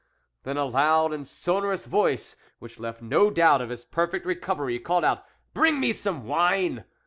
[0.41, 4.73] Then in a loud and sonorous voice, which left no doubt of his perfect recovery,
[4.73, 6.85] he called out:" Bring me some wine."